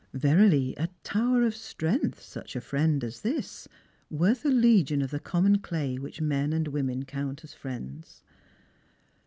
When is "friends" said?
7.53-8.23